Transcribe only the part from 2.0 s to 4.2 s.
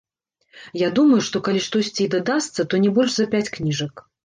і дадасца, то не больш за пяць кніжак.